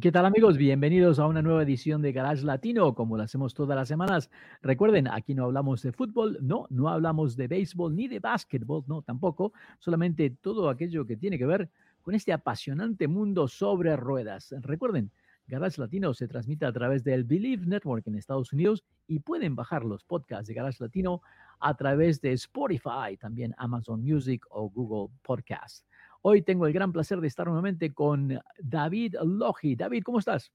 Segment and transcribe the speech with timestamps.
[0.00, 0.58] ¿Qué tal amigos?
[0.58, 4.30] Bienvenidos a una nueva edición de Garage Latino, como lo hacemos todas las semanas.
[4.62, 9.02] Recuerden, aquí no hablamos de fútbol, no, no hablamos de béisbol ni de básquetbol, no,
[9.02, 11.70] tampoco, solamente todo aquello que tiene que ver
[12.02, 14.54] con este apasionante mundo sobre ruedas.
[14.60, 15.10] Recuerden,
[15.48, 19.84] Garage Latino se transmite a través del Believe Network en Estados Unidos y pueden bajar
[19.84, 21.22] los podcasts de Garage Latino
[21.58, 25.87] a través de Spotify, también Amazon Music o Google Podcast.
[26.30, 29.76] Hoy tengo el gran placer de estar nuevamente con David Logi.
[29.76, 30.52] David, ¿cómo estás?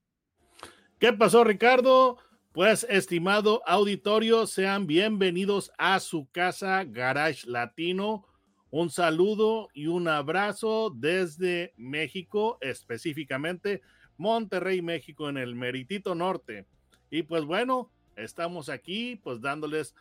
[0.99, 2.19] ¿Qué pasó, Ricardo?
[2.51, 8.27] Pues, estimado auditorio, sean bienvenidos a su casa Garage Latino.
[8.69, 13.81] Un saludo y un abrazo desde México, específicamente
[14.15, 16.67] Monterrey, México, en el Meritito Norte.
[17.09, 19.95] Y pues bueno, estamos aquí pues dándoles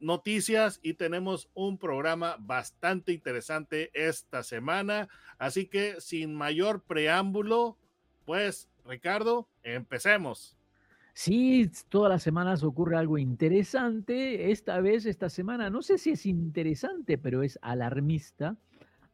[0.00, 5.08] noticias y tenemos un programa bastante interesante esta semana.
[5.38, 7.76] Así que sin mayor preámbulo,
[8.24, 10.56] pues Ricardo, empecemos.
[11.12, 14.50] Sí, todas las semanas ocurre algo interesante.
[14.50, 18.56] Esta vez, esta semana, no sé si es interesante, pero es alarmista.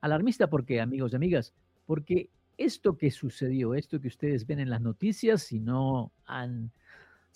[0.00, 4.80] Alarmista porque, amigos y amigas, porque esto que sucedió, esto que ustedes ven en las
[4.80, 6.70] noticias, si no han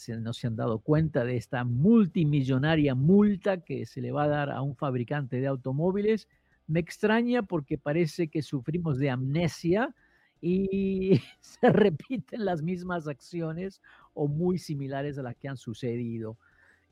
[0.08, 4.50] no se han dado cuenta de esta multimillonaria multa que se le va a dar
[4.50, 6.28] a un fabricante de automóviles.
[6.66, 9.94] Me extraña porque parece que sufrimos de amnesia
[10.40, 13.80] y se repiten las mismas acciones
[14.14, 16.38] o muy similares a las que han sucedido.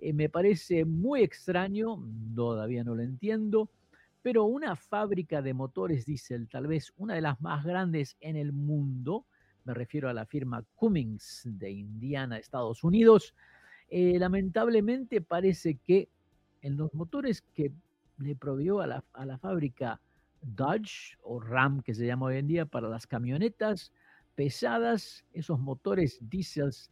[0.01, 1.97] Eh, me parece muy extraño,
[2.35, 3.71] todavía no lo entiendo,
[4.23, 8.53] pero una fábrica de motores diésel, tal vez una de las más grandes en el
[8.53, 9.27] mundo,
[9.69, 13.35] me refiero a la firma Cummins de Indiana, Estados Unidos,
[13.91, 16.09] eh, lamentablemente parece que
[16.63, 17.71] en los motores que
[18.17, 20.01] le proveyó a la, a la fábrica
[20.41, 23.93] Dodge o Ram, que se llama hoy en día, para las camionetas
[24.35, 26.91] pesadas, esos motores diésels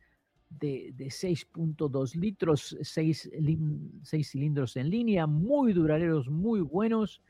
[0.51, 3.31] de, de 6.2 litros, 6,
[4.03, 7.23] 6 cilindros en línea, muy duraderos, muy buenos,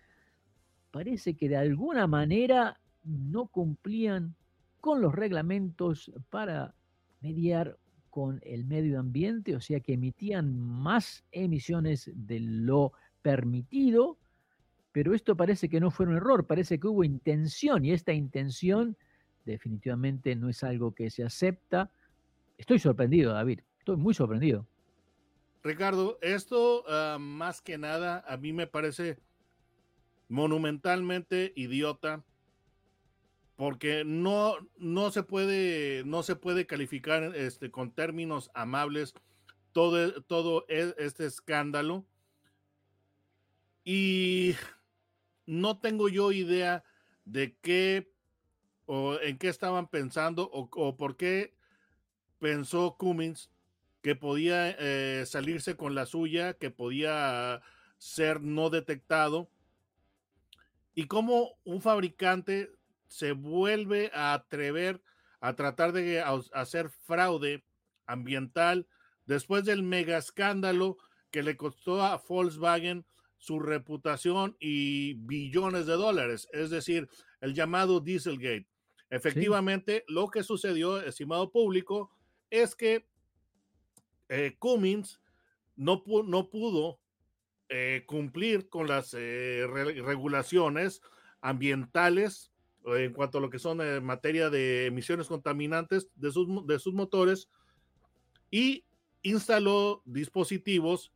[0.91, 4.35] parece que de alguna manera no cumplían
[4.81, 6.75] con los reglamentos para
[7.21, 7.79] mediar
[8.11, 14.19] con el medio ambiente, o sea que emitían más emisiones de lo permitido,
[14.93, 18.97] pero esto parece que no fue un error, parece que hubo intención y esta intención
[19.45, 21.91] definitivamente no es algo que se acepta.
[22.57, 24.67] Estoy sorprendido, David, estoy muy sorprendido.
[25.63, 29.19] Ricardo, esto uh, más que nada a mí me parece
[30.29, 32.25] monumentalmente idiota
[33.57, 39.15] porque no, no se puede, no se puede calificar este, con términos amables
[39.73, 42.07] todo, todo e, este escándalo.
[43.83, 44.55] Y
[45.47, 46.85] no tengo yo idea
[47.25, 48.13] de qué
[48.85, 51.55] o en qué estaban pensando o, por qué
[52.39, 53.51] pensó Cummins
[54.03, 57.63] que podía eh, salirse con la suya, que podía
[57.97, 59.51] ser no detectado.
[60.95, 62.76] Y cómo un fabricante
[63.17, 65.03] se vuelve a atrever
[65.41, 66.23] a tratar de
[66.53, 67.65] hacer fraude
[68.07, 68.87] ambiental
[69.25, 70.99] después del mega escándalo
[71.31, 73.07] que le costó a Volkswagen
[73.39, 77.09] su reputación y billones de dólares, es decir,
[77.41, 78.69] el llamado Dieselgate.
[79.09, 82.11] Efectivamente, lo que sucedió, estimado público,
[82.51, 83.07] es que
[84.29, 85.21] eh, Cummins
[85.77, 87.01] no, no pudo
[87.69, 91.01] eh, cumplir con las eh, regulaciones
[91.41, 92.53] ambientales
[92.87, 96.95] en cuanto a lo que son en materia de emisiones contaminantes de sus, de sus
[96.95, 97.49] motores
[98.51, 98.85] y
[99.23, 101.13] instaló dispositivos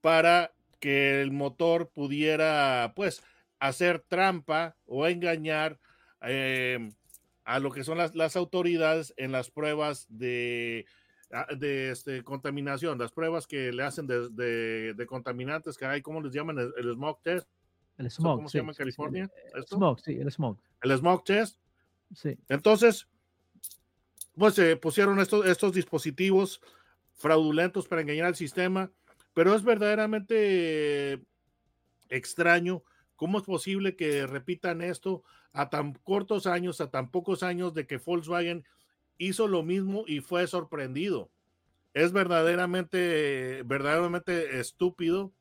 [0.00, 3.22] para que el motor pudiera pues
[3.58, 5.80] hacer trampa o engañar
[6.20, 6.92] em,
[7.44, 10.86] a lo que son las, las, autoridades en las pruebas de,
[11.32, 16.20] ah, de este, contaminación, las pruebas que le hacen de, de, contaminantes que hay, ¿cómo
[16.20, 16.58] les llaman?
[16.58, 17.48] El, el smog test.
[17.98, 18.36] El smog.
[18.36, 19.30] ¿Cómo se llama en California?
[19.54, 20.56] el smog, sí, el smog.
[20.82, 21.58] El test.
[22.14, 22.38] Sí.
[22.48, 23.08] Entonces,
[24.36, 26.60] pues se pusieron estos, estos dispositivos
[27.14, 28.90] fraudulentos para engañar al sistema,
[29.34, 31.20] pero es verdaderamente
[32.08, 32.84] extraño
[33.16, 37.86] cómo es posible que repitan esto a tan cortos años, a tan pocos años de
[37.86, 38.64] que Volkswagen
[39.18, 41.30] hizo lo mismo y fue sorprendido.
[41.94, 45.32] es verdaderamente, verdaderamente estúpido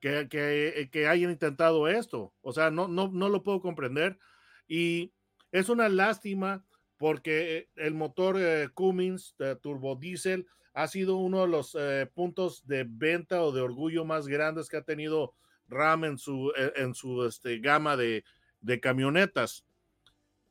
[0.00, 2.32] que, que, que, hayan intentado esto.
[2.40, 4.18] O sea, no, no, no lo puedo comprender.
[4.66, 5.12] Y
[5.52, 6.64] es una lástima
[6.96, 12.66] porque el motor eh, Cummins de turbo diesel ha sido uno de los eh, puntos
[12.66, 15.34] de venta o de orgullo más grandes que ha tenido
[15.68, 18.24] Ram en su, eh, en su este, gama de,
[18.60, 19.64] de camionetas.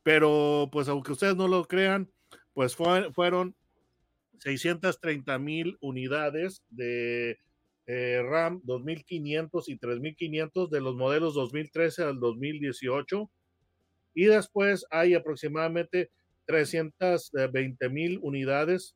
[0.02, 2.10] Pero pues aunque ustedes no lo crean,
[2.54, 3.54] pues fueron
[4.38, 7.38] 630 mil unidades de
[7.88, 13.30] eh, RAM 2500 y 3500 de los modelos 2013 al 2018.
[14.14, 16.10] Y después hay aproximadamente
[16.44, 18.94] 320 mil unidades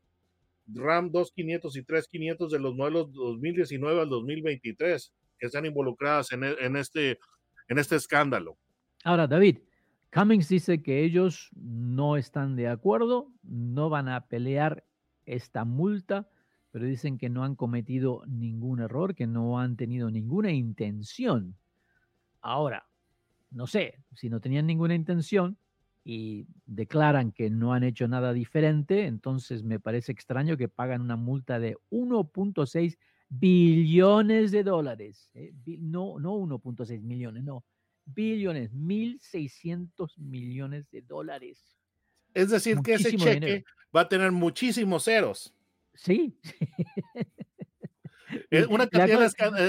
[0.67, 6.77] RAM 2500 y 3500 de los modelos 2019 al 2023 que están involucradas en, en,
[6.77, 7.19] este,
[7.69, 8.59] en este escándalo.
[9.05, 9.59] Ahora, David,
[10.13, 14.85] Cummings dice que ellos no están de acuerdo, no van a pelear
[15.25, 16.29] esta multa,
[16.73, 21.55] pero dicen que no han cometido ningún error, que no han tenido ninguna intención.
[22.41, 22.89] Ahora,
[23.51, 25.59] no sé, si no tenían ninguna intención
[26.03, 31.17] y declaran que no han hecho nada diferente, entonces me parece extraño que pagan una
[31.17, 32.97] multa de 1.6
[33.29, 35.31] billones de dólares.
[35.35, 35.53] ¿eh?
[35.79, 37.65] No, no 1.6 millones, no,
[38.07, 41.77] billones, 1.600 millones de dólares.
[42.33, 43.65] Es decir, que ese cheque
[43.95, 45.55] va a tener muchísimos ceros.
[45.95, 46.39] Sí.
[48.69, 49.25] una cantidad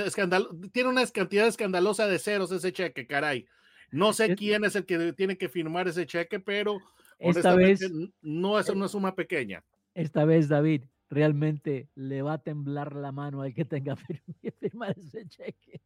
[0.06, 3.46] escandal, tiene una cantidad escandalosa de ceros ese cheque, caray.
[3.92, 6.80] No sé quién es el que tiene que firmar ese cheque, pero
[7.20, 7.80] esta vez
[8.22, 9.64] no es una suma pequeña.
[9.94, 13.96] Esta vez, David, realmente le va a temblar la mano al que tenga
[14.42, 15.81] que firmar ese cheque.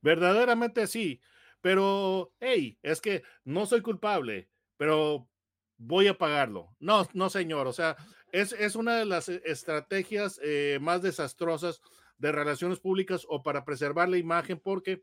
[0.00, 1.20] Verdaderamente sí,
[1.60, 5.28] pero hey, es que no soy culpable, pero
[5.76, 6.74] voy a pagarlo.
[6.78, 7.66] No, no, señor.
[7.66, 7.96] O sea,
[8.32, 11.80] es, es una de las eh, estrategias eh, más desastrosas
[12.18, 15.02] de relaciones públicas o para preservar la imagen, porque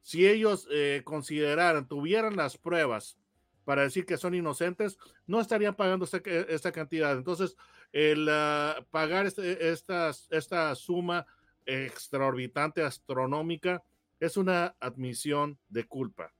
[0.00, 3.18] si ellos eh, consideraran, tuvieran las pruebas
[3.64, 7.16] para decir que son inocentes, no estarían pagando esta, esta cantidad.
[7.16, 7.56] Entonces,
[7.92, 11.26] el uh, pagar este, esta, esta suma
[11.64, 13.82] extraorbitante, astronómica,
[14.20, 16.32] es una admisión de culpa.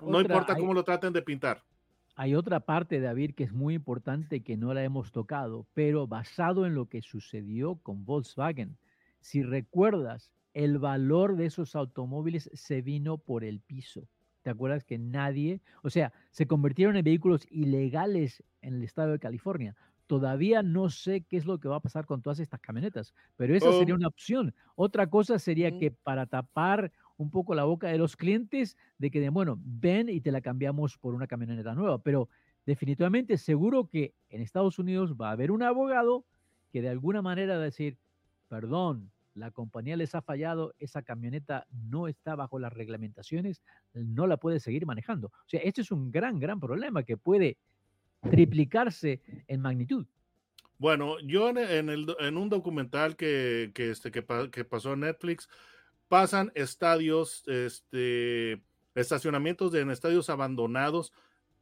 [0.00, 1.62] no importa cómo lo traten de pintar.
[2.16, 6.64] Hay otra parte, David, que es muy importante que no la hemos tocado, pero basado
[6.64, 8.78] en lo que sucedió con Volkswagen.
[9.20, 14.08] Si recuerdas, el valor de esos automóviles se vino por el piso.
[14.42, 19.18] ¿Te acuerdas que nadie, o sea, se convirtieron en vehículos ilegales en el estado de
[19.18, 19.74] California?
[20.06, 23.56] Todavía no sé qué es lo que va a pasar con todas estas camionetas, pero
[23.56, 23.96] esa sería oh.
[23.96, 24.54] una opción.
[24.76, 29.28] Otra cosa sería que para tapar un poco la boca de los clientes de que,
[29.30, 32.02] bueno, ven y te la cambiamos por una camioneta nueva.
[32.02, 32.28] Pero
[32.66, 36.24] definitivamente seguro que en Estados Unidos va a haber un abogado
[36.72, 37.98] que de alguna manera va a decir,
[38.48, 43.62] perdón, la compañía les ha fallado, esa camioneta no está bajo las reglamentaciones,
[43.92, 45.28] no la puede seguir manejando.
[45.28, 47.58] O sea, este es un gran, gran problema que puede
[48.30, 50.06] triplicarse en magnitud.
[50.78, 55.48] Bueno, yo en, el, en un documental que, que, este, que, que pasó en Netflix,
[56.08, 58.62] pasan estadios, este,
[58.94, 61.12] estacionamientos en estadios abandonados,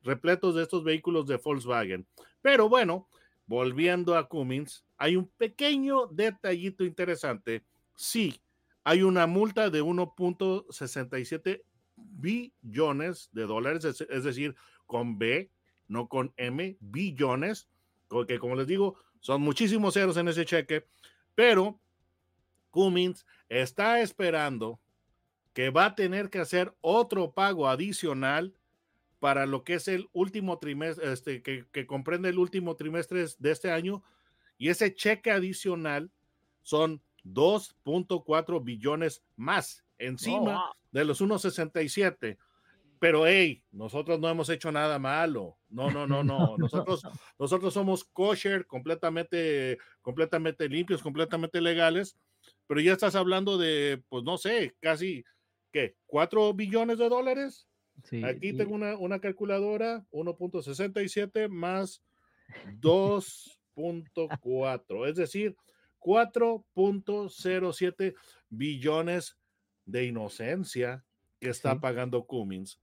[0.02, 2.06] repletos de estos vehículos de Volkswagen.
[2.40, 3.08] Pero bueno,
[3.46, 7.64] volviendo a Cummins, hay un pequeño detallito interesante.
[7.96, 8.40] Sí,
[8.84, 11.62] hay una multa de 1.67
[11.96, 14.56] billones de dólares, es, decir,
[14.86, 15.50] con B,
[15.88, 17.68] no con M, billones,
[18.08, 20.86] porque como les digo, son muchísimos ceros en ese cheque,
[21.34, 21.80] pero
[22.72, 24.80] Cummins está esperando
[25.52, 28.54] que va a tener que hacer otro pago adicional
[29.20, 33.70] para lo que es el último trimestre, este, que, comprende el último trimestre de este
[33.70, 34.02] año,
[34.58, 36.10] y ese cheque adicional
[36.62, 42.36] son 2.4 billones más encima de los 1.67.
[42.98, 45.56] Pero hey, nosotros no hemos hecho nada malo.
[45.68, 46.56] No, no, no, no.
[46.58, 47.02] Nosotros,
[47.38, 52.16] nosotros somos kosher, completamente, completamente limpios, completamente legales
[52.66, 55.22] pero ya estás hablando de, pues no sé, casi,
[55.72, 55.94] ¿qué?
[56.06, 57.68] ¿4 billones de dólares?
[58.04, 62.02] Sí, Aquí tengo una, una calculadora, 1.67 más
[62.80, 65.56] 2.4, es decir,
[66.00, 68.14] 4.07
[68.48, 69.36] billones
[69.84, 71.04] de inocencia
[71.40, 72.80] que está pagando Cummins.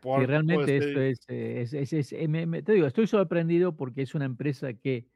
[0.00, 2.28] Por, realmente esto es, eh, es, es, eh,
[2.64, 5.08] te digo, estoy sorprendido porque es una empresa que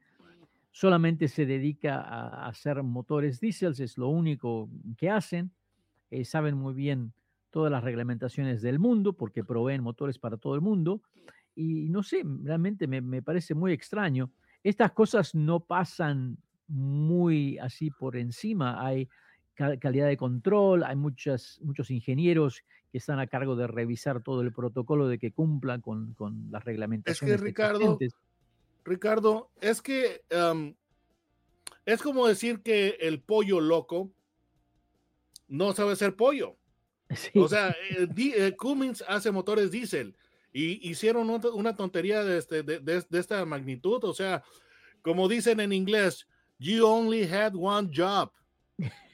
[0.73, 5.51] solamente se dedica a, hacer motores diésel, es lo único que hacen.
[6.09, 7.13] Eh, saben muy bien
[7.51, 11.03] todas las reglamentaciones del mundo porque proveen motores para todo el mundo.
[11.55, 14.31] Y no sé, realmente me, parece muy extraño.
[14.63, 18.83] Estas cosas no pasan muy así por encima.
[18.83, 19.07] Hay
[19.53, 24.51] calidad de control, hay muchas, muchos ingenieros que están a cargo de revisar todo el
[24.51, 27.35] protocolo de que cumplan con, con las reglamentaciones.
[27.35, 27.99] Es que Ricardo,
[28.85, 30.21] Ricardo, es que
[31.85, 34.11] es como decir que el pollo loco
[35.47, 36.57] no sabe ser pollo.
[37.35, 40.15] O sea, eh, eh, Cummins hace motores diésel
[40.51, 44.03] y hicieron una tontería de, este, de, de, esta magnitud.
[44.03, 44.43] O sea,
[45.01, 46.27] como dicen en inglés,
[46.59, 48.31] you only had one job.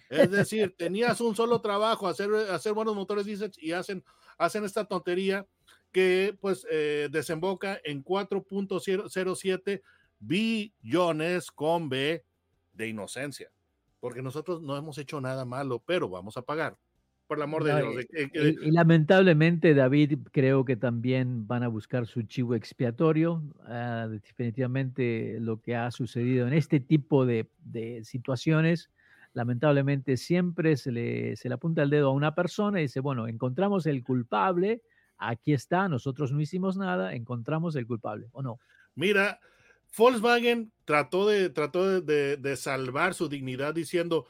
[0.10, 4.04] Es decir, tenías un solo trabajo, hacer, hacer buenos motores diésel y hacen,
[4.38, 5.46] hacen esta tontería
[5.92, 9.82] que pues eh, desemboca en 4.07
[10.20, 12.24] billones con B
[12.74, 13.52] de inocencia,
[14.00, 16.78] porque nosotros no hemos hecho nada malo, pero vamos a pagar.
[17.28, 18.06] Por el amor de Dios.
[18.34, 23.44] Y, lamentablemente, David, creo que también van a buscar su chivo expiatorio.
[23.66, 28.90] Ah, definitivamente lo que ha sucedido en este tipo de, de situaciones,
[29.34, 33.28] lamentablemente siempre se le, se le apunta el dedo a una persona y dice, bueno,
[33.28, 34.82] encontramos el culpable,
[35.20, 38.60] aquí está, nosotros no hicimos nada, encontramos el culpable, ¿o no?
[38.96, 39.40] Mira,
[39.96, 44.28] Volkswagen trató de, trató de, salvar su dignidad diciendo,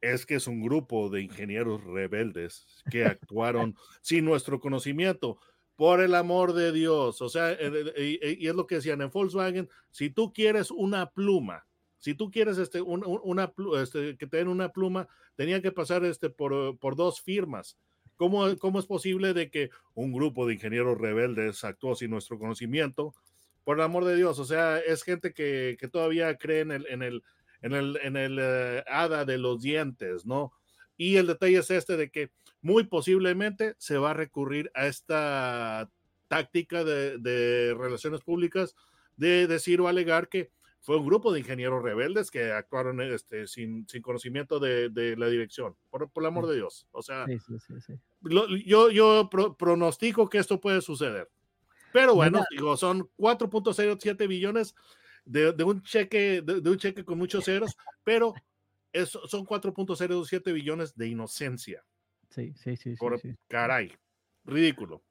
[0.00, 5.38] es que es un grupo de ingenieros rebeldes que actuaron sin nuestro conocimiento.
[5.76, 7.20] Por el amor de Dios.
[7.20, 10.70] O sea, eh, eh, eh, y, es lo que decían en Volkswagen, si tú quieres
[10.70, 11.66] una pluma,
[11.98, 13.52] si tú quieres este, una,
[13.82, 17.76] este, que te den una pluma, tenía que pasar este, por, por dos firmas.
[18.16, 23.14] ¿Cómo, ¿Cómo es posible de que un grupo de ingenieros rebeldes actuó sin nuestro conocimiento?
[23.66, 27.02] por el amor de Dios, o sea, es gente que, todavía cree en el, en
[27.02, 27.24] el,
[27.62, 30.52] en el, en el eh, hada de los dientes, ¿no?
[30.96, 32.30] Y el detalle es este de que
[32.60, 35.90] muy posiblemente se va a recurrir a esta
[36.28, 38.76] táctica de, relaciones públicas
[39.16, 40.52] de decir o alegar que
[40.86, 46.08] fue un grupo de ingenieros rebeldes que actuaron este, sin, conocimiento de, la dirección, por,
[46.14, 46.86] el amor de Dios.
[46.92, 47.26] O sea,
[48.64, 49.28] yo, yo
[49.58, 51.28] pronostico que esto puede suceder.
[51.92, 54.76] Pero bueno, digo, son 4.07 billones
[55.24, 58.32] de, un cheque, de, un cheque con muchos ceros, pero
[58.92, 61.84] eso son 4.07 billones de inocencia.
[62.30, 62.94] Sí, sí, sí.
[62.94, 63.92] Por, Caray,
[64.44, 65.02] ridículo.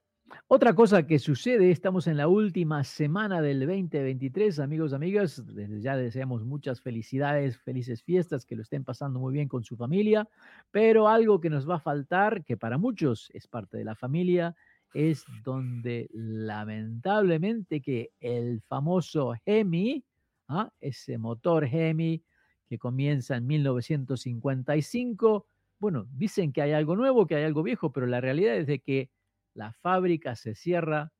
[0.47, 5.97] Otra cosa que sucede, estamos en la última semana del 2023, amigos, amigas, desde ya
[5.97, 10.27] deseamos muchas felicidades, felices fiestas, que lo estén pasando muy bien con su familia,
[10.71, 14.55] pero algo que nos va a faltar, que para muchos es parte de la familia,
[14.93, 20.03] es donde lamentablemente que el famoso Hemi,
[20.47, 20.71] ¿ah?
[20.79, 22.23] ese motor Hemi
[22.67, 28.07] que comienza en 1955, bueno, dicen que hay algo nuevo, que hay algo viejo, pero
[28.07, 29.11] la realidad es de que
[29.55, 31.11] la fábrica se cierra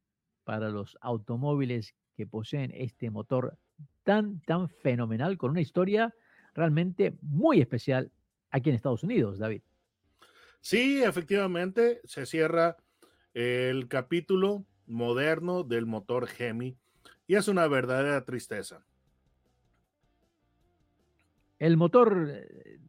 [0.44, 3.58] para los automóviles que poseen este motor
[4.04, 6.13] tan, tan fenomenal, con una historia
[6.54, 8.12] realmente muy especial
[8.51, 9.62] aquí en Estados Unidos, David.
[10.62, 12.77] Sí, efectivamente, se cierra
[13.34, 16.77] el capítulo moderno del motor Hemi
[17.27, 18.86] y es una verdadera tristeza.
[21.60, 22.80] El motor eh,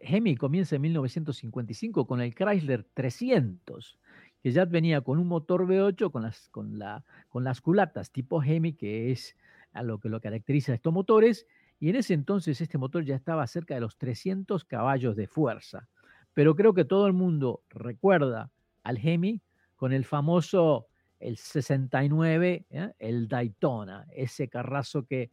[0.00, 3.98] Hemi comienza en 1955 con el Chrysler 300,
[4.42, 8.42] que ya venía con un motor V8 con las, con la, con las culatas tipo
[8.42, 9.36] Hemi, que es
[9.72, 11.46] a lo que lo caracteriza estos motores,
[11.78, 15.88] y en ese entonces este motor ya estaba cerca de los 300 caballos de fuerza.
[16.34, 18.50] Pero creo que todo el mundo recuerda
[18.82, 19.42] al Hemi
[19.76, 22.92] con el famoso, el 69, ¿eh?
[22.98, 25.30] el Daytona, ese carrazo que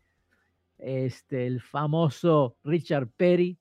[0.78, 3.58] este, el famoso Richard Perry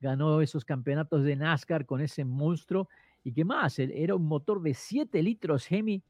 [0.00, 2.88] ganó esos campeonatos de NASCAR con ese monstruo.
[3.26, 6.00] Y qué más, era un motor de 7 litros Hemi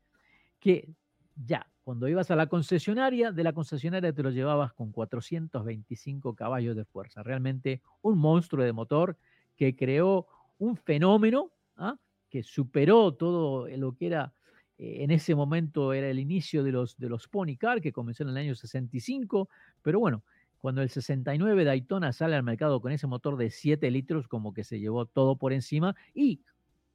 [0.61, 0.87] que
[1.35, 6.77] ya, cuando ibas a la concesionaria, de la concesionaria te lo llevabas con 425 caballos
[6.77, 7.23] de fuerza.
[7.23, 9.17] Realmente un monstruo de motor
[9.57, 10.27] que creó
[10.59, 11.97] un fenómeno ¿ah?
[12.29, 14.35] que superó todo lo que era
[14.77, 18.25] eh, en ese momento era el inicio de los, de los Pony Car, que comenzó
[18.25, 19.49] en el año 65,
[19.81, 20.23] pero bueno,
[20.59, 24.65] cuando el 69 Daytona sale al mercado con ese motor de 7 litros, como que
[24.65, 26.43] se llevó todo por encima y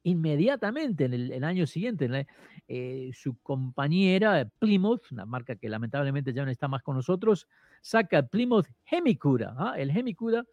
[0.04, 2.26] inmediatamente en el, año siguiente
[2.68, 7.46] eh, su compañera Plymouth, una marca que lamentablemente ya no está más con nosotros,
[7.80, 9.74] saca Plymouth Hemicuda, ¿ah?
[9.78, 10.44] el Hemicuda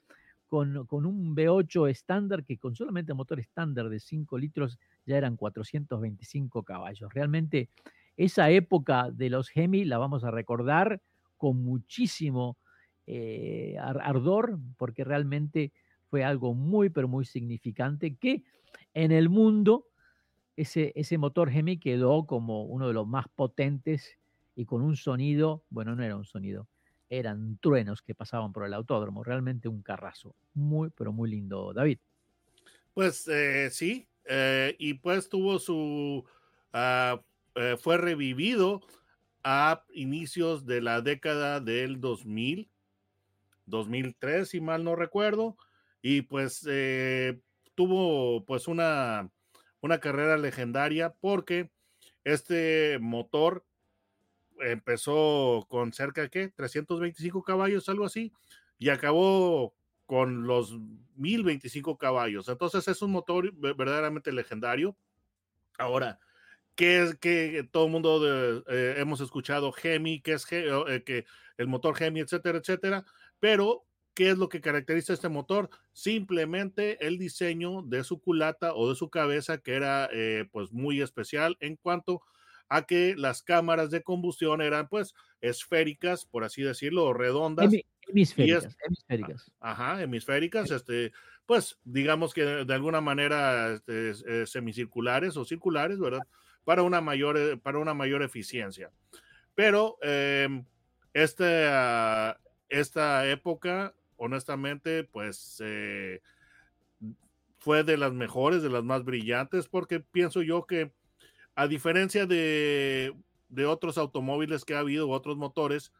[0.50, 6.64] con, un V8 estándar que con solamente motor estándar de 5 litros ya eran 425
[6.64, 7.14] caballos.
[7.14, 7.70] Realmente
[8.18, 11.02] esa época de los Hemi la vamos a recordar
[11.38, 12.58] con muchísimo
[13.06, 15.72] eh, ardor porque realmente
[16.10, 18.44] fue algo muy, pero muy significante que
[18.94, 19.86] en el mundo
[20.56, 24.18] ese, ese motor Hemi quedó como uno de los más potentes
[24.56, 26.68] y con un sonido, bueno, no era un sonido,
[27.10, 29.24] eran truenos que pasaban por el autódromo.
[29.24, 30.36] Realmente un carrazo.
[30.54, 32.00] Muy, pero muy lindo, David.
[32.94, 36.26] Pues eh, sí, eh, y pues tuvo su,
[36.74, 37.18] eh,
[37.80, 38.82] fue revivido
[39.44, 42.70] a inicios de la década del 2000,
[43.66, 45.58] 2003, si mal no recuerdo,
[46.02, 46.68] y pues
[47.80, 49.32] tuvo pues una,
[49.80, 51.72] una carrera legendaria porque
[52.26, 53.64] este motor
[54.60, 56.50] empezó con cerca de ¿qué?
[56.50, 58.34] 325 caballos, algo así,
[58.80, 59.74] y acabó
[60.06, 60.78] con los
[61.16, 62.50] 1025 caballos.
[62.50, 64.98] Entonces es un motor verdaderamente legendario.
[65.78, 66.20] Ahora,
[66.76, 71.24] ¿qué es que todo el mundo eh, hemos escuchado Gemi, que es eh, que
[71.56, 73.06] el motor Gemi, etcétera, etcétera?
[73.40, 75.70] Pero, ¿qué es lo que caracteriza este motor?
[75.94, 81.02] Simplemente el diseño de su culata o de su cabeza, que era eh, pues muy
[81.02, 82.22] especial en cuanto
[82.70, 87.74] a que las cámaras de combustión eran pues esféricas, por así decirlo, o redondas.
[88.08, 89.52] Hemisféricas, hemisféricas.
[89.60, 91.12] Ajá, hemisféricas, este,
[91.46, 96.22] pues digamos que de alguna manera este, eh, semicirculares o circulares, ¿verdad?
[96.64, 98.92] Para una mayor, eh, para una mayor eficiencia.
[99.56, 100.66] Pero em,
[101.14, 102.40] esta,
[102.70, 106.22] esta época, honestamente, pues eh,
[107.58, 110.92] fue de las mejores, de las más brillantes, porque pienso yo que
[111.56, 113.14] a diferencia de,
[113.68, 115.92] otros automóviles que ha habido, otros motores,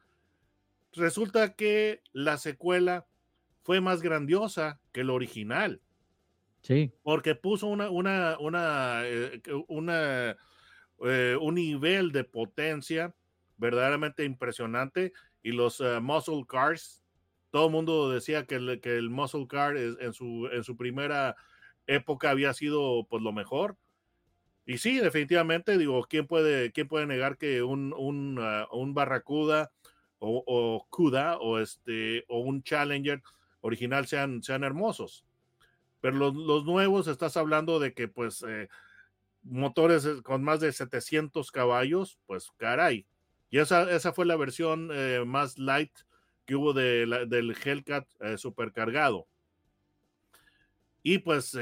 [0.94, 3.08] resulta que la secuela
[3.64, 5.82] fue más grandiosa que el original.
[6.62, 6.92] Sí.
[7.04, 10.38] Porque puso una, una, una, eh, una
[11.02, 13.14] eh, un nivel de potencia
[13.58, 15.14] verdaderamente impresionante.
[15.42, 17.02] Y los muscle cars,
[17.52, 21.36] todo el mundo decía que el, que el muscle car en su, en su primera
[21.88, 23.78] época había sido pues lo mejor.
[24.66, 29.72] Y sí, definitivamente, digo, ¿quién puede, quién puede negar que un, un, ah, un Barracuda
[30.20, 33.24] o, o, CUDA o, este, o un Challenger
[33.62, 35.26] original sean, sean hermosos?
[36.02, 38.70] Pero los, los nuevos, estás hablando de que, pues, eh,
[39.42, 43.08] motores eh, con más de 700 caballos, pues, caray.
[43.50, 45.92] Y esa, esa fue la versión eh, más light
[46.50, 49.28] que hubo de del Hellcat supercargado.
[51.04, 51.56] Y pues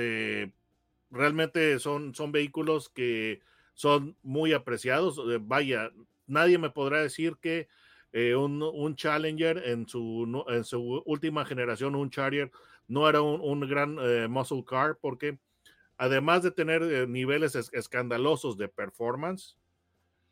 [1.12, 3.42] realmente son, son vehículos que
[3.74, 5.20] son muy apreciados.
[5.30, 5.92] Eh, vaya,
[6.26, 7.68] nadie me podrá decir que
[8.12, 12.52] eh, un, Challenger en su, en su última generación, un Charger,
[12.88, 15.38] no era un, gran eh, muscle car porque
[15.98, 19.58] además de tener niveles escandalosos de performance,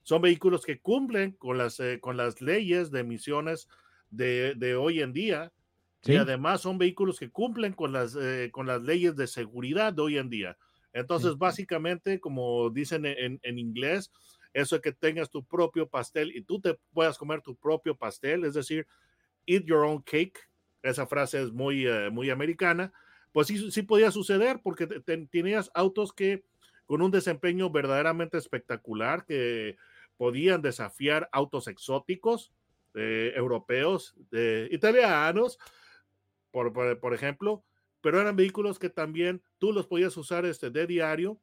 [0.04, 3.68] son vehículos que cumplen con las, con las leyes de emisiones
[4.16, 5.52] de, hoy en día.
[6.04, 8.16] Y además son vehículos que cumplen con las,
[8.52, 10.58] con las leyes de seguridad de hoy en día.
[10.94, 14.12] Entonces, básicamente, como dicen en, en, inglés,
[14.54, 18.46] eso es que tengas tu propio pastel y tú te puedas comer tu propio pastel,
[18.46, 18.88] es decir,
[19.46, 20.40] eat your own cake.
[20.82, 22.94] Esa frase es muy, eh, muy americana.
[23.32, 26.46] Pues sí, sí podía suceder porque tenías autos que
[26.86, 29.76] con un desempeño verdaderamente espectacular, que
[30.18, 32.54] podían desafiar autos exóticos,
[32.96, 34.16] eh, europeos,
[34.72, 35.60] italianos,
[36.52, 37.64] por, por, por ejemplo,
[38.02, 41.40] pero eran vehículos que también tú los podías usar este, de diario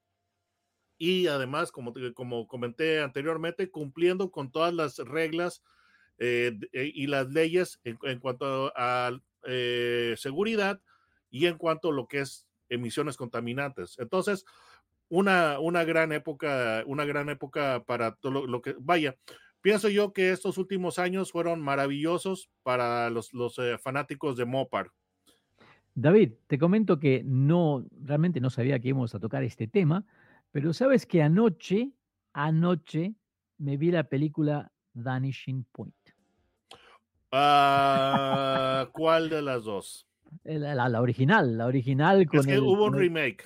[1.03, 5.65] y además, como, como comenté anteriormente, cumpliendo con todas las reglas
[6.19, 9.11] eh, eh, y las leyes en, cuanto a
[9.45, 10.81] eh, seguridad
[11.29, 13.99] y en cuanto a lo que es emisiones contaminantes.
[13.99, 14.45] Entonces,
[15.09, 19.17] una, una gran época, una gran época para todo lo, que vaya.
[19.63, 24.91] Pienso yo que estos últimos años fueron maravillosos para los, los fanáticos de Mopar.
[25.95, 30.05] David, te comento que no, realmente no sabía que íbamos a tocar este tema,
[30.51, 31.93] pero sabes que anoche,
[32.33, 33.15] anoche
[33.59, 35.95] me vi la película Vanishing Point.
[37.31, 40.07] Ah, ¿Cuál de las dos?
[40.45, 43.45] La, original, la original con es que hubo un remake.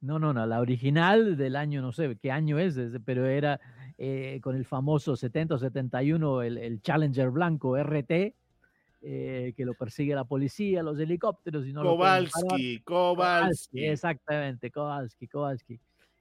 [0.00, 3.60] No, no, no, la original del año, no sé qué año es, pero era
[4.02, 8.32] eh, con el famoso 70-71, el, el Challenger blanco RT,
[9.02, 11.66] eh, que lo persigue la policía, los helicópteros.
[11.66, 13.84] Y no Kowalski, Kowalski.
[13.84, 15.78] Exactamente, Kowalski, Kowalski.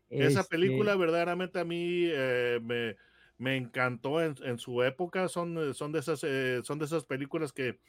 [0.09, 2.97] Esa este película verdaderamente a mí eh, me,
[3.37, 5.29] me, encantó en, en, su época.
[5.29, 6.19] Son, son, de esas,
[6.65, 7.79] son de esas películas que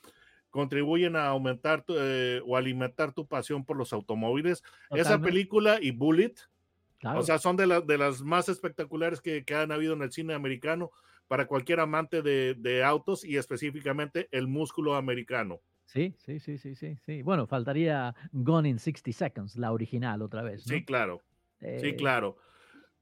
[0.50, 1.84] contribuyen a aumentar
[2.46, 4.62] o alimentar tu pasión por los automóviles.
[4.92, 6.34] Esa película y Bullet,
[7.04, 10.34] o sea, son de, de las más espectaculares que, que han habido en el cine
[10.34, 10.90] americano
[11.30, 15.60] para cualquier amante de, autos y específicamente el músculo americano.
[15.84, 17.22] Sí, sí, sí, sí, sí, sí.
[17.22, 20.64] Bueno, faltaría Gone in 60 Seconds, la original otra vez.
[20.64, 21.22] Sí, claro.
[21.60, 22.36] Sí, eh, claro.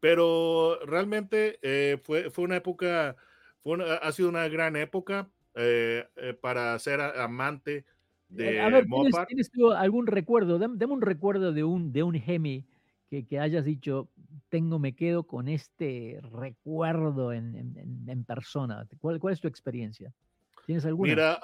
[0.01, 3.17] Pero realmente eh, fue, fue una época,
[3.63, 7.85] fue ha sido una gran época eh, eh, para ser amante
[8.29, 8.87] de a ver,
[9.27, 10.59] ¿tienes, tú algún recuerdo?
[10.59, 12.67] Dame, un recuerdo de un, de un Hemi
[13.09, 14.11] que, que, hayas dicho,
[14.49, 18.87] tengo, me quedo con este recuerdo en, en, en persona.
[19.01, 20.13] ¿Cuál, ¿Cuál es tu experiencia?
[20.69, 21.09] ¿Tienes alguna?
[21.09, 21.41] Mira,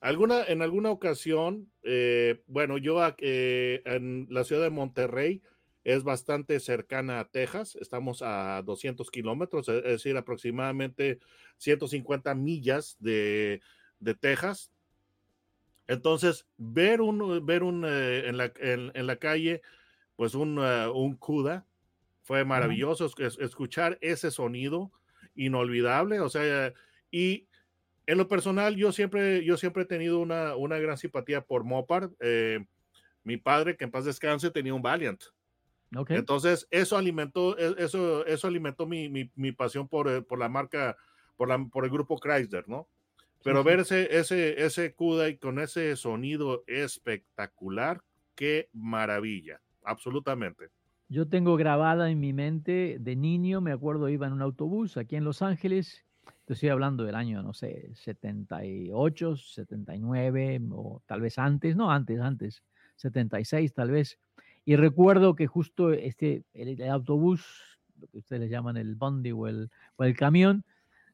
[0.00, 5.42] alguna, en alguna ocasión, eh, bueno, yo en la ciudad de Monterrey
[5.84, 11.18] es bastante cercana a Texas, estamos a 200 kilómetros, es decir, aproximadamente
[11.58, 13.60] 150 millas de,
[14.00, 14.72] de Texas.
[15.86, 19.60] Entonces, ver un, ver un eh, en, la, en, la, calle,
[20.16, 21.66] pues un, uh, un CUDA,
[22.22, 24.90] fue maravilloso escuchar ese sonido
[25.34, 26.72] inolvidable, o sea,
[27.10, 27.46] y
[28.06, 32.10] en lo personal, yo siempre, yo siempre he tenido una, una gran simpatía por Mopar.
[32.20, 32.64] Eh,
[33.22, 35.22] mi padre, que en paz descanse, tenía un Valiant.
[35.96, 36.16] Okay.
[36.16, 40.48] Entonces, eso alimentó, e, eso, eso alimentó mi, mi, mi pasión por, eh, por, la
[40.48, 40.96] marca,
[41.36, 42.88] por, la, por el grupo Chrysler, ¿no?
[43.42, 48.02] Pero ver ese, ese, ese y con ese sonido espectacular,
[48.34, 50.68] qué maravilla, absolutamente.
[51.08, 55.16] Yo tengo grabada en mi mente, de niño, me acuerdo, iba en un autobús aquí
[55.16, 56.04] en Los Ángeles
[56.44, 62.20] te estoy hablando del año, no sé, 78, 79 o tal vez antes, no antes,
[62.20, 62.62] antes,
[62.96, 64.18] 76 tal vez.
[64.64, 69.46] Y recuerdo que justo este, el, autobús, lo que ustedes le llaman el bondi o
[69.46, 70.64] el, o el camión,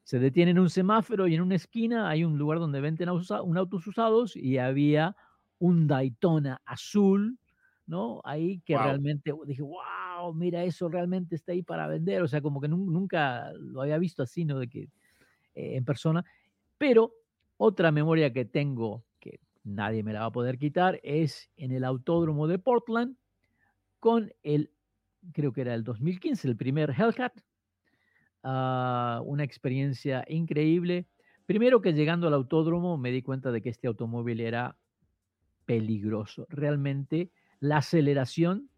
[0.03, 3.57] se detiene en un semáforo y en una esquina hay un lugar donde venden un
[3.57, 5.15] autos usados y había
[5.59, 7.37] un Daytona azul,
[7.91, 8.21] ¿no?
[8.23, 12.21] Ahí que realmente dije, wow, mira, eso realmente está ahí para vender.
[12.21, 14.59] O sea, como que nunca lo había visto así, ¿no?
[14.59, 14.83] De que
[15.53, 16.23] eh, en persona.
[16.77, 17.13] Pero
[17.57, 21.83] otra memoria que tengo, que nadie me la va a poder quitar, es en el
[21.83, 23.17] autódromo de Portland
[23.99, 24.71] con el,
[25.33, 27.41] creo que era el 2015, el primer Hellcat.
[28.41, 31.09] Ah, una experiencia increíble.
[31.45, 34.77] Primero que llegando al autódromo me di cuenta de que este automóvil era
[35.65, 36.47] peligroso.
[36.49, 38.69] Realmente la aceleración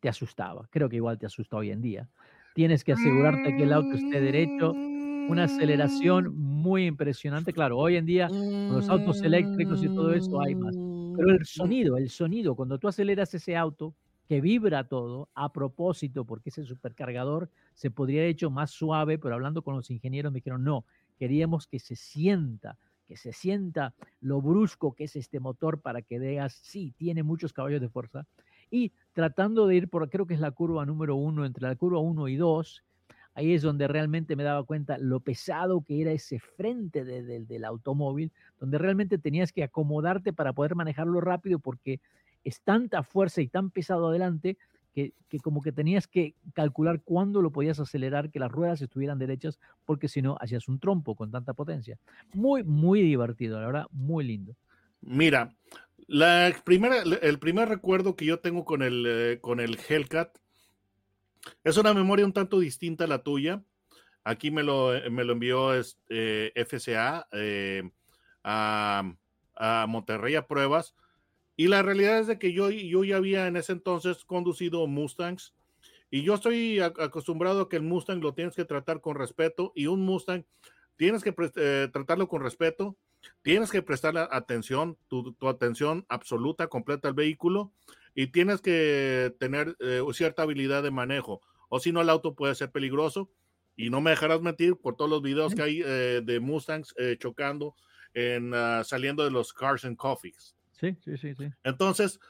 [0.00, 0.66] te asustaba.
[0.70, 2.08] Creo que igual te asusta hoy en día.
[2.54, 7.52] Tienes que asegurarte que el auto esté derecho, una aceleración muy impresionante.
[7.52, 10.74] Claro, hoy en día con los autos eléctricos y todo eso hay más.
[10.74, 11.44] Pero el mm.
[11.44, 13.94] sonido, el sonido, cuando tú aceleras ese auto,
[14.28, 19.34] que vibra todo, a propósito, porque ese supercargador se podría haber hecho más suave, pero
[19.34, 20.84] hablando con los ingenieros me dijeron, no,
[21.18, 22.76] queríamos que se sienta,
[23.08, 27.54] que se sienta lo brusco que es este motor para que veas, sí, tiene muchos
[27.54, 28.26] caballos de fuerza.
[28.70, 32.00] Y tratando de ir por, creo que es la curva número uno, entre la curva
[32.00, 32.84] uno y dos,
[33.32, 38.30] ahí es donde realmente me daba cuenta lo pesado que era ese frente del automóvil,
[38.60, 42.00] donde realmente tenías que acomodarte para poder manejarlo rápido porque
[42.44, 44.58] es tanta fuerza y tan pesado adelante
[45.28, 49.58] que, como que tenías que calcular cuándo lo podías acelerar, que las ruedas estuvieran derechas,
[49.84, 51.98] porque si no, hacías un trompo con tanta potencia.
[52.32, 54.56] Muy, muy divertido, la verdad, muy lindo.
[55.00, 55.54] Mira,
[56.06, 60.36] la primera, el primer recuerdo que yo tengo con el, eh, con el Hellcat
[61.64, 63.62] es una memoria un tanto distinta a la tuya.
[64.24, 67.88] Aquí me lo, eh, me lo envió este, FCA eh,
[68.42, 69.14] a,
[69.54, 70.94] a, Monterrey a pruebas.
[71.58, 75.56] Y la realidad es de que yo, yo ya había en ese entonces conducido Mustangs.
[76.08, 79.72] Y yo estoy acostumbrado a que el Mustang lo tienes que tratar con respeto.
[79.74, 80.44] Y un Mustang
[80.94, 82.96] tienes que eh, tratarlo con respeto.
[83.42, 87.72] Tienes que prestarle atención, tu, tu atención absoluta, completa al vehículo
[88.14, 92.54] y tienes que tener eh, cierta habilidad de manejo, o si no el auto puede
[92.54, 93.32] ser peligroso.
[93.74, 97.74] Y no me dejarás mentir por todos los videos que hay eh, de Mustangs chocando,
[98.14, 100.57] en, ah, saliendo de los Cars and Coffees.
[100.78, 101.50] Sí, sí, sí, sí.
[101.64, 102.20] Entonces,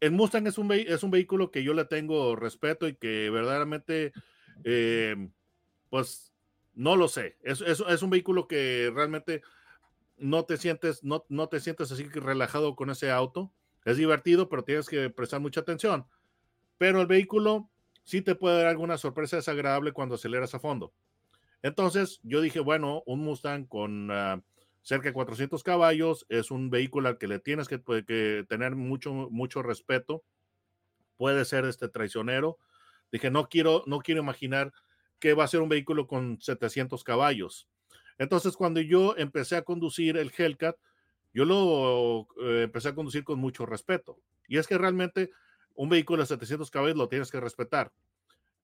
[0.00, 4.12] el Mustang es un, es un vehículo que yo le tengo respeto y que verdaderamente,
[5.90, 6.32] pues,
[6.74, 7.36] no lo sé.
[7.42, 9.42] Es, es, es, un vehículo que realmente
[10.16, 13.52] no te sientes, no, no te sientes así relajado con ese auto.
[13.84, 16.06] Es divertido, pero tienes que prestar mucha atención.
[16.76, 17.68] Pero el vehículo
[18.04, 20.92] sí te puede dar alguna sorpresa desagradable cuando aceleras a fondo.
[21.62, 24.40] Entonces yo dije, bueno, un Mustang con uh,
[24.82, 29.12] cerca de 400 caballos es un vehículo al que le tienes que, que, tener mucho,
[29.12, 30.24] mucho respeto.
[31.16, 32.58] Puede ser este traicionero.
[33.12, 34.72] Dije, no quiero, no quiero imaginar
[35.18, 37.68] que va a ser un vehículo con 700 caballos.
[38.18, 40.76] Entonces, cuando yo empecé a conducir el Hellcat,
[41.32, 44.18] yo lo eh, empecé a conducir con mucho respeto.
[44.48, 45.30] Y es que realmente
[45.74, 47.92] un vehículo de 700 caballos lo tienes que respetar.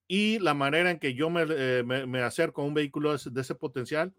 [0.09, 3.55] Y la manera en que yo me, eh, me, acerco a un vehículo de ese
[3.55, 4.13] potencial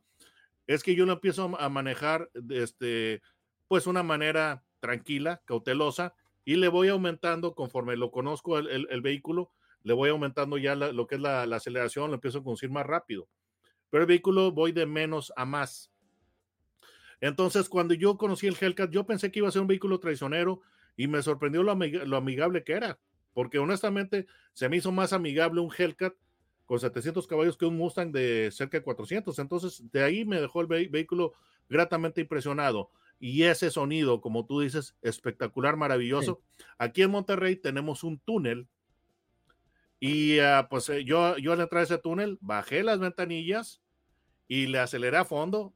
[0.68, 3.22] es que yo lo empiezo a manejar este,
[3.68, 9.52] pues una manera tranquila, cautelosa, y le voy aumentando conforme lo conozco el, el, vehículo,
[9.84, 12.86] le voy aumentando ya lo que es la, la aceleración, lo empiezo a conducir más
[12.86, 13.28] rápido.
[13.90, 15.92] Pero el vehículo voy de menos a más.
[17.22, 20.62] Entonces, cuando yo conocí el Hellcat, yo pensé que iba a ser un vehículo traicionero
[20.96, 23.00] y me sorprendió lo, lo amigable que era,
[23.34, 26.14] porque honestamente se me hizo más amigable un Hellcat
[26.66, 29.38] con 700 caballos que un Mustang de cerca de 400.
[29.40, 31.34] Entonces, de ahí me dejó el vehículo
[31.70, 32.92] gratamente impresionado.
[33.20, 36.42] Y ese sonido, como tú dices, espectacular, maravilloso.
[36.78, 38.68] Aquí en Monterrey tenemos un túnel.
[40.00, 43.82] Y uh, pues eh, yo, yo al entrar a ese túnel, bajé las ventanillas
[44.48, 45.74] y le aceleré a fondo.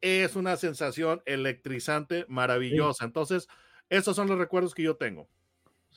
[0.00, 3.04] Es una sensación electrizante, maravillosa.
[3.04, 3.48] Entonces,
[3.90, 5.28] esos son los recuerdos que yo tengo.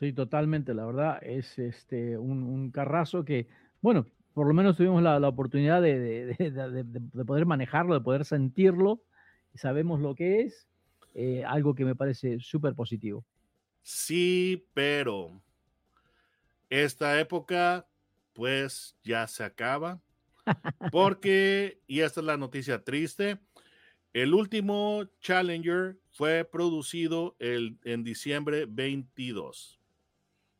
[0.04, 0.74] Sí, totalmente.
[0.74, 3.48] La verdad es este un, carrazo que,
[3.82, 6.36] bueno, por lo menos tuvimos la, oportunidad de,
[7.26, 9.02] poder manejarlo, de poder sentirlo.
[9.56, 10.68] Sabemos lo que es,
[11.14, 13.24] eh, algo que me parece súper positivo.
[13.82, 15.42] Sí, pero
[16.70, 17.88] esta época,
[18.34, 20.02] pues ya se acaba.
[20.92, 23.40] Porque, y esta es la noticia triste,
[24.12, 29.80] el último Challenger fue producido el, en diciembre 22.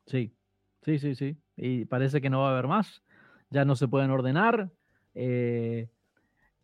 [0.06, 0.34] Sí,
[0.82, 1.36] sí, sí, sí.
[1.56, 3.02] Y parece que no va a haber más.
[3.50, 4.70] Ya no se pueden ordenar.
[5.14, 5.88] Eh,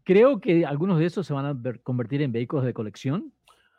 [0.05, 3.33] creo que algunos de esos se van a convertir en vehículos de colección.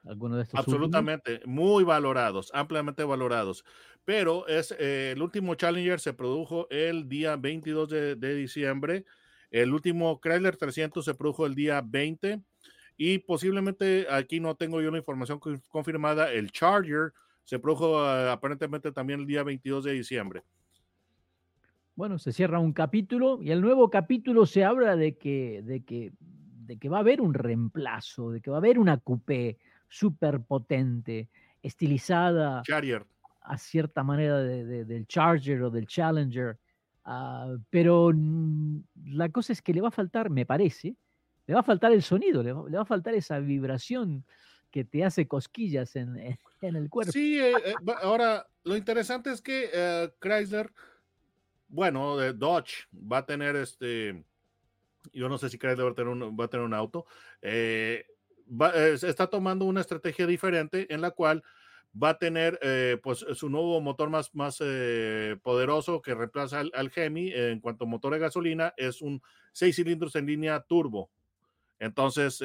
[0.06, 3.64] Algunos de estos Absolutamente, muy valorados, ampliamente valorados.
[4.04, 9.06] Pero es eh, el último Challenger se produjo el día 22 de, de, diciembre.
[9.52, 12.42] El último Chrysler 300 se produjo el día 20.
[12.98, 16.32] Y posiblemente aquí no tengo yo la información confirmada.
[16.32, 17.14] El Charger
[17.52, 20.42] se produjo ah, aparentemente también el día 22 de diciembre.
[21.96, 26.14] Bueno, se cierra un capítulo y el nuevo capítulo se habla de que, de que,
[26.18, 29.58] de que va a haber un reemplazo, de que va a haber una coupé
[29.90, 31.28] súper potente,
[31.62, 32.64] estilizada
[33.42, 36.58] a cierta manera del Charger o del Challenger.
[37.04, 38.14] Ah, pero
[39.08, 40.96] la cosa es que le va a faltar, me parece,
[41.48, 44.24] le va a faltar el sonido, le va a faltar esa vibración
[44.72, 46.38] que te hace cosquillas en, en
[46.76, 47.12] el cuerpo.
[47.12, 50.72] Sí, eh, eh, ahora lo interesante es que eh, Chrysler,
[51.68, 54.24] bueno, Dodge va a tener este,
[55.14, 57.06] yo no sé si Chrysler va a tener un, auto,
[57.42, 61.44] está tomando una estrategia diferente en la cual
[62.02, 62.60] va a tener
[63.02, 64.58] pues su nuevo motor más, más
[65.42, 69.22] poderoso que reemplaza al, Hemi en cuanto a motor de gasolina, es un
[69.54, 71.10] 6 cilindros en línea turbo.
[71.80, 72.42] Entonces,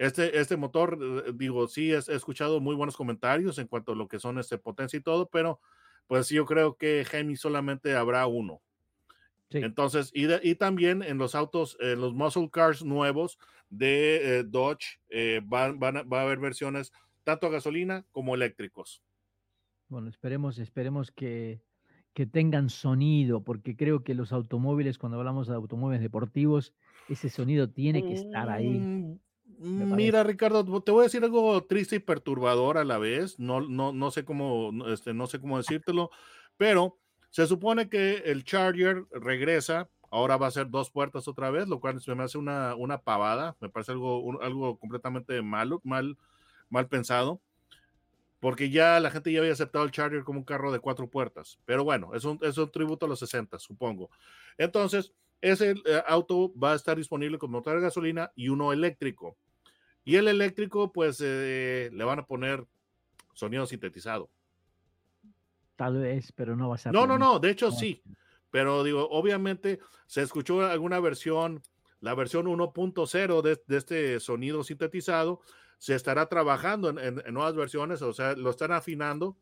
[0.00, 4.08] este, este motor, eh, digo, sí, he escuchado muy buenos comentarios en cuanto a lo
[4.08, 5.60] que son este potencia y todo, pero
[6.06, 8.62] pues yo creo que Hemi solamente habrá uno.
[9.50, 15.00] Entonces, y, y, también en los autos, en los muscle cars nuevos de eh, Dodge,
[15.10, 19.02] eh, van, van va a haber versiones tanto a gasolina como eléctricos.
[19.88, 21.60] Bueno, esperemos, esperemos que,
[22.14, 26.72] que tengan sonido, porque creo que los automóviles, cuando hablamos de automóviles deportivos,
[27.08, 29.20] ese sonido tiene que estar ahí.
[29.62, 33.38] Mira, Ricardo, te voy a decir algo triste y perturbador a la vez.
[33.38, 36.10] No, no, no sé cómo, este, no sé cómo decírtelo,
[36.56, 36.96] pero
[37.28, 39.90] se supone que el Charger regresa.
[40.10, 43.54] Ahora va a ser dos puertas otra vez, lo cual me hace una, una pavada.
[43.60, 46.16] Me parece algo, algo completamente malo, mal,
[46.70, 47.42] mal pensado.
[48.40, 51.58] Porque ya la gente ya había aceptado el Charger como un carro de cuatro puertas.
[51.66, 54.10] Pero bueno, es un, es un tributo a los 60, supongo.
[54.56, 59.36] Entonces, ese eh, auto va a estar disponible con motor de gasolina y uno eléctrico.
[60.04, 62.66] Y el eléctrico, pues eh, le van a poner
[63.34, 64.30] sonido sintetizado.
[65.76, 66.92] Tal vez, pero no va a ser.
[66.92, 68.02] No, no, no, de hecho sí.
[68.50, 71.62] Pero digo, obviamente se escuchó alguna versión,
[72.00, 75.40] la versión 1.0 de, de, este sonido sintetizado.
[75.78, 79.38] Se estará trabajando en, nuevas versiones, o sea, lo están afinando,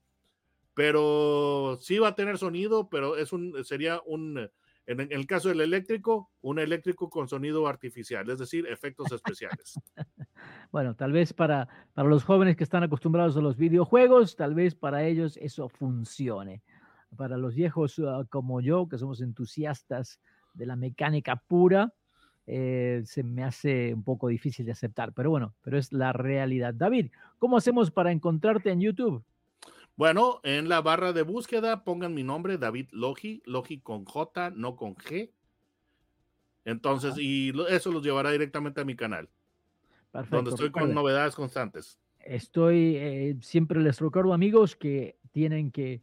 [0.74, 4.48] pero sí va a tener sonido, pero es un, sería un,
[4.86, 9.74] en, el caso del eléctrico, un eléctrico con sonido artificial, es decir, efectos especiales.
[10.70, 14.74] bueno, tal vez para, para los jóvenes que están acostumbrados a los videojuegos, tal vez
[14.74, 16.62] para ellos eso funcione.
[17.16, 20.20] Para los viejos ah, como yo, que somos entusiastas
[20.52, 21.94] de la mecánica pura,
[22.46, 26.74] eh, se me hace un poco difícil de aceptar, pero bueno, pero es la realidad.
[26.74, 29.22] David, ¿cómo hacemos para encontrarte en YouTube?
[29.96, 34.76] Bueno, en la barra de búsqueda pongan mi nombre, David Logi, Logi con J, no
[34.76, 35.30] con G.
[36.64, 39.28] Entonces, y eso los llevará directamente a mi canal.
[40.20, 40.36] Perfecto.
[40.36, 41.98] Donde estoy con novedades constantes.
[42.18, 46.02] Estoy, eh, siempre les recuerdo amigos que tienen que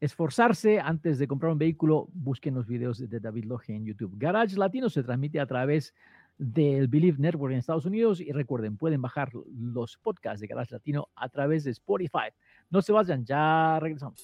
[0.00, 4.14] esforzarse antes de comprar un vehículo, busquen los videos de David Logi en YouTube.
[4.16, 5.94] Garage Latino se transmite a través
[6.38, 11.08] del Believe Network en Estados Unidos y recuerden, pueden bajar los podcasts de Garage Latino
[11.14, 12.32] a través de Spotify.
[12.68, 14.20] No se vayan, ya regresamos.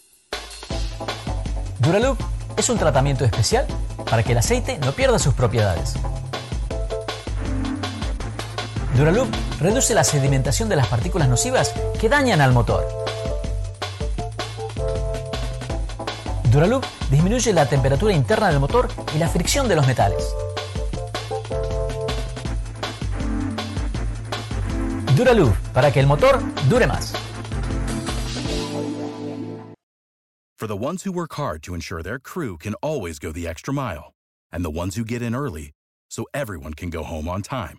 [1.80, 2.18] Duraloop
[2.56, 3.66] es un tratamiento especial
[4.10, 5.94] para que el aceite no pierda sus propiedades.
[8.98, 12.84] Duraloop reduce la sedimentación de las partículas nocivas que dañan al motor.
[16.50, 20.34] Duraloop disminuye la temperatura interna del motor y la fricción de los metales.
[25.16, 27.14] Duraloop, para que el motor dure más.
[30.56, 33.72] For the ones who work hard to ensure their crew can always go the extra
[33.72, 34.14] mile,
[34.50, 35.70] and the ones who get in early
[36.10, 37.78] so everyone can go home on time,